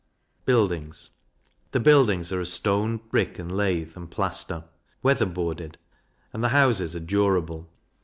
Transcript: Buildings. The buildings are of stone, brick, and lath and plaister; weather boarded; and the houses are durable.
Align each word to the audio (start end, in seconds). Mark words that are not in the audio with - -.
Buildings. 0.45 1.11
The 1.73 1.79
buildings 1.79 2.31
are 2.31 2.41
of 2.41 2.47
stone, 2.47 2.97
brick, 3.11 3.37
and 3.37 3.55
lath 3.55 3.95
and 3.95 4.09
plaister; 4.09 4.63
weather 5.03 5.27
boarded; 5.27 5.77
and 6.33 6.43
the 6.43 6.49
houses 6.49 6.95
are 6.95 6.99
durable. 7.01 7.69